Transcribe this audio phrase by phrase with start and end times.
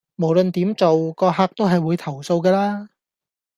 [0.15, 2.89] 無論點做個客都係會投訴㗎啦